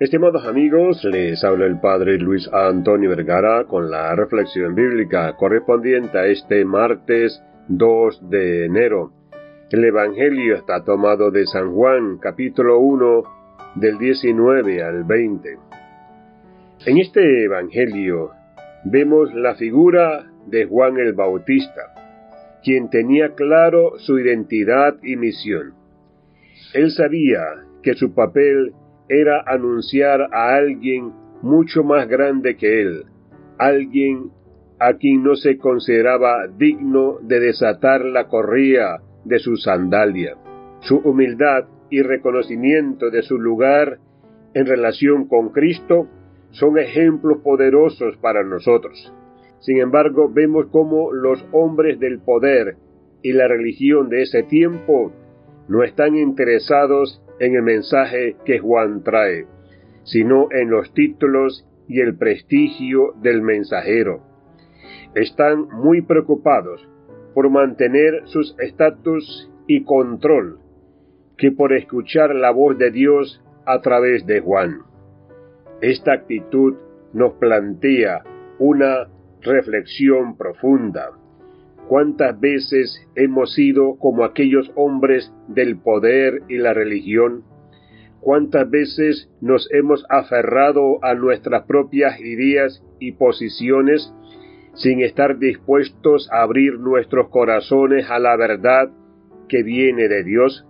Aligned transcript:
Estimados 0.00 0.46
amigos, 0.46 1.04
les 1.04 1.44
habla 1.44 1.66
el 1.66 1.78
Padre 1.78 2.16
Luis 2.16 2.48
Antonio 2.54 3.10
Vergara 3.10 3.64
con 3.64 3.90
la 3.90 4.14
reflexión 4.14 4.74
bíblica 4.74 5.36
correspondiente 5.36 6.16
a 6.16 6.24
este 6.24 6.64
martes 6.64 7.42
2 7.68 8.30
de 8.30 8.64
enero. 8.64 9.12
El 9.70 9.84
Evangelio 9.84 10.56
está 10.56 10.82
tomado 10.84 11.30
de 11.30 11.44
San 11.44 11.74
Juan, 11.74 12.16
capítulo 12.16 12.78
1, 12.78 13.24
del 13.74 13.98
19 13.98 14.82
al 14.82 15.04
20. 15.04 15.58
En 16.86 16.96
este 16.96 17.44
Evangelio 17.44 18.30
vemos 18.84 19.34
la 19.34 19.54
figura 19.54 20.24
de 20.46 20.64
Juan 20.64 20.96
el 20.96 21.12
Bautista, 21.12 21.92
quien 22.64 22.88
tenía 22.88 23.34
claro 23.34 23.98
su 23.98 24.18
identidad 24.18 24.94
y 25.02 25.16
misión. 25.16 25.74
Él 26.72 26.90
sabía 26.90 27.66
que 27.82 27.92
su 27.92 28.14
papel 28.14 28.72
era 29.10 29.42
anunciar 29.44 30.28
a 30.32 30.54
alguien 30.54 31.12
mucho 31.42 31.82
más 31.82 32.08
grande 32.08 32.56
que 32.56 32.80
él, 32.80 33.04
alguien 33.58 34.30
a 34.78 34.94
quien 34.94 35.24
no 35.24 35.34
se 35.34 35.58
consideraba 35.58 36.46
digno 36.46 37.18
de 37.20 37.40
desatar 37.40 38.04
la 38.04 38.28
correa 38.28 39.00
de 39.24 39.40
su 39.40 39.56
sandalia. 39.56 40.36
Su 40.80 40.98
humildad 40.98 41.64
y 41.90 42.02
reconocimiento 42.02 43.10
de 43.10 43.22
su 43.22 43.36
lugar 43.36 43.98
en 44.54 44.66
relación 44.66 45.26
con 45.26 45.50
Cristo 45.50 46.06
son 46.50 46.78
ejemplos 46.78 47.38
poderosos 47.42 48.16
para 48.18 48.44
nosotros. 48.44 49.12
Sin 49.58 49.78
embargo, 49.80 50.30
vemos 50.32 50.66
cómo 50.70 51.12
los 51.12 51.44
hombres 51.52 51.98
del 51.98 52.20
poder 52.20 52.76
y 53.22 53.32
la 53.32 53.48
religión 53.48 54.08
de 54.08 54.22
ese 54.22 54.44
tiempo 54.44 55.12
no 55.70 55.84
están 55.84 56.16
interesados 56.16 57.22
en 57.38 57.54
el 57.54 57.62
mensaje 57.62 58.34
que 58.44 58.58
Juan 58.58 59.04
trae, 59.04 59.46
sino 60.02 60.48
en 60.50 60.68
los 60.68 60.92
títulos 60.94 61.64
y 61.86 62.00
el 62.00 62.16
prestigio 62.16 63.14
del 63.22 63.40
mensajero. 63.40 64.20
Están 65.14 65.68
muy 65.68 66.02
preocupados 66.02 66.84
por 67.34 67.48
mantener 67.50 68.22
sus 68.24 68.56
estatus 68.58 69.48
y 69.68 69.84
control 69.84 70.58
que 71.38 71.52
por 71.52 71.72
escuchar 71.72 72.34
la 72.34 72.50
voz 72.50 72.76
de 72.76 72.90
Dios 72.90 73.40
a 73.64 73.80
través 73.80 74.26
de 74.26 74.40
Juan. 74.40 74.80
Esta 75.80 76.14
actitud 76.14 76.74
nos 77.12 77.34
plantea 77.34 78.24
una 78.58 79.06
reflexión 79.40 80.36
profunda 80.36 81.19
¿Cuántas 81.90 82.38
veces 82.38 83.04
hemos 83.16 83.52
sido 83.52 83.96
como 83.98 84.22
aquellos 84.22 84.70
hombres 84.76 85.34
del 85.48 85.76
poder 85.76 86.42
y 86.48 86.56
la 86.56 86.72
religión? 86.72 87.42
¿Cuántas 88.20 88.70
veces 88.70 89.28
nos 89.40 89.68
hemos 89.72 90.06
aferrado 90.08 91.04
a 91.04 91.14
nuestras 91.14 91.64
propias 91.64 92.20
ideas 92.20 92.80
y 93.00 93.10
posiciones 93.10 94.14
sin 94.74 95.00
estar 95.00 95.40
dispuestos 95.40 96.30
a 96.30 96.42
abrir 96.42 96.78
nuestros 96.78 97.28
corazones 97.28 98.08
a 98.08 98.20
la 98.20 98.36
verdad 98.36 98.92
que 99.48 99.64
viene 99.64 100.06
de 100.06 100.22
Dios? 100.22 100.64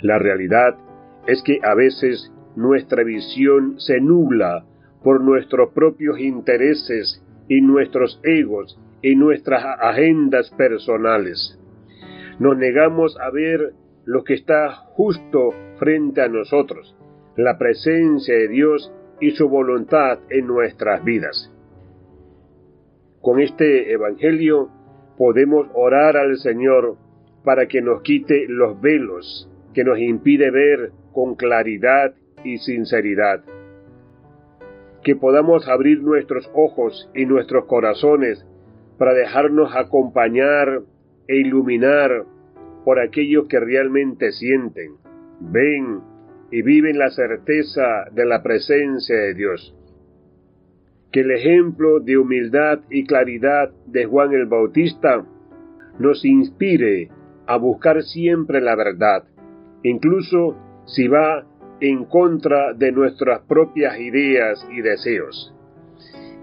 La 0.00 0.18
realidad 0.18 0.78
es 1.26 1.42
que 1.42 1.58
a 1.62 1.74
veces 1.74 2.32
nuestra 2.56 3.04
visión 3.04 3.78
se 3.78 4.00
nubla 4.00 4.64
por 5.04 5.20
nuestros 5.22 5.74
propios 5.74 6.18
intereses 6.20 7.22
y 7.50 7.60
nuestros 7.60 8.18
egos 8.24 8.80
y 9.02 9.16
nuestras 9.16 9.64
agendas 9.80 10.50
personales. 10.50 11.58
Nos 12.38 12.56
negamos 12.56 13.18
a 13.20 13.30
ver 13.30 13.72
lo 14.04 14.24
que 14.24 14.34
está 14.34 14.70
justo 14.94 15.50
frente 15.78 16.22
a 16.22 16.28
nosotros, 16.28 16.96
la 17.36 17.58
presencia 17.58 18.34
de 18.34 18.48
Dios 18.48 18.92
y 19.20 19.32
su 19.32 19.48
voluntad 19.48 20.20
en 20.30 20.46
nuestras 20.46 21.04
vidas. 21.04 21.52
Con 23.20 23.40
este 23.40 23.92
Evangelio 23.92 24.70
podemos 25.16 25.66
orar 25.74 26.16
al 26.16 26.36
Señor 26.38 26.96
para 27.44 27.66
que 27.66 27.82
nos 27.82 28.02
quite 28.02 28.46
los 28.48 28.80
velos 28.80 29.50
que 29.74 29.84
nos 29.84 29.98
impide 29.98 30.50
ver 30.50 30.92
con 31.12 31.34
claridad 31.34 32.14
y 32.44 32.58
sinceridad. 32.58 33.44
Que 35.02 35.16
podamos 35.16 35.68
abrir 35.68 36.02
nuestros 36.02 36.50
ojos 36.54 37.10
y 37.14 37.26
nuestros 37.26 37.66
corazones 37.66 38.44
para 38.98 39.14
dejarnos 39.14 39.74
acompañar 39.74 40.82
e 41.28 41.36
iluminar 41.36 42.24
por 42.84 42.98
aquellos 42.98 43.46
que 43.48 43.60
realmente 43.60 44.32
sienten, 44.32 44.96
ven 45.40 46.00
y 46.50 46.62
viven 46.62 46.98
la 46.98 47.10
certeza 47.10 48.06
de 48.12 48.24
la 48.26 48.42
presencia 48.42 49.16
de 49.16 49.34
Dios. 49.34 49.74
Que 51.12 51.20
el 51.20 51.30
ejemplo 51.30 52.00
de 52.00 52.18
humildad 52.18 52.80
y 52.90 53.04
claridad 53.04 53.70
de 53.86 54.04
Juan 54.06 54.32
el 54.32 54.46
Bautista 54.46 55.24
nos 55.98 56.24
inspire 56.24 57.08
a 57.46 57.56
buscar 57.56 58.02
siempre 58.02 58.60
la 58.60 58.76
verdad, 58.76 59.24
incluso 59.82 60.56
si 60.86 61.08
va 61.08 61.46
en 61.80 62.04
contra 62.04 62.72
de 62.74 62.92
nuestras 62.92 63.40
propias 63.42 63.98
ideas 64.00 64.66
y 64.70 64.80
deseos 64.80 65.54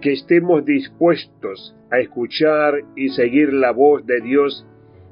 que 0.05 0.13
estemos 0.13 0.63
dispuestos 0.63 1.75
a 1.89 1.97
escuchar 1.97 2.75
y 2.95 3.09
seguir 3.09 3.51
la 3.51 3.71
voz 3.71 4.05
de 4.05 4.21
Dios 4.21 4.63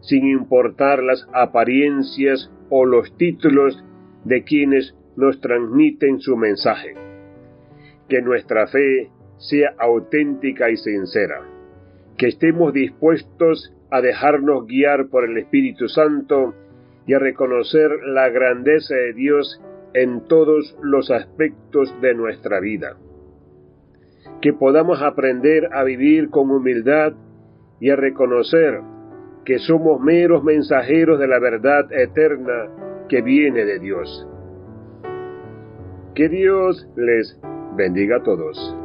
sin 0.01 0.27
importar 0.27 1.01
las 1.01 1.27
apariencias 1.33 2.51
o 2.69 2.85
los 2.85 3.17
títulos 3.17 3.83
de 4.23 4.43
quienes 4.43 4.95
nos 5.15 5.41
transmiten 5.41 6.19
su 6.19 6.37
mensaje. 6.37 6.93
Que 8.07 8.21
nuestra 8.21 8.67
fe 8.67 9.09
sea 9.39 9.73
auténtica 9.79 10.69
y 10.69 10.77
sincera. 10.77 11.41
Que 12.15 12.27
estemos 12.27 12.71
dispuestos 12.71 13.73
a 13.89 13.99
dejarnos 13.99 14.67
guiar 14.67 15.07
por 15.07 15.25
el 15.27 15.39
Espíritu 15.39 15.87
Santo 15.87 16.53
y 17.07 17.15
a 17.15 17.19
reconocer 17.19 17.89
la 18.05 18.29
grandeza 18.29 18.93
de 18.93 19.13
Dios 19.13 19.59
en 19.95 20.27
todos 20.27 20.77
los 20.83 21.09
aspectos 21.09 21.99
de 21.99 22.13
nuestra 22.13 22.59
vida 22.59 22.95
que 24.43 24.51
podamos 24.51 25.01
aprender 25.01 25.69
a 25.71 25.85
vivir 25.85 26.29
con 26.29 26.51
humildad 26.51 27.13
y 27.79 27.91
a 27.91 27.95
reconocer 27.95 28.81
que 29.45 29.57
somos 29.59 30.01
meros 30.01 30.43
mensajeros 30.43 31.17
de 31.17 31.29
la 31.29 31.39
verdad 31.39 31.89
eterna 31.93 32.67
que 33.07 33.21
viene 33.21 33.63
de 33.63 33.79
Dios. 33.79 34.27
Que 36.13 36.27
Dios 36.27 36.85
les 36.97 37.39
bendiga 37.77 38.17
a 38.17 38.23
todos. 38.23 38.82